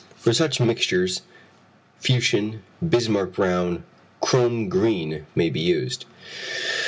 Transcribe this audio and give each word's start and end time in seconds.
For 0.15 0.33
such 0.33 0.59
mixtures, 0.59 1.21
fuchsin, 1.99 2.63
bismarck 2.81 3.33
brown, 3.33 3.83
chrome 4.19 4.67
green, 4.67 5.27
may 5.35 5.51
be 5.51 5.59
used. 5.59 6.05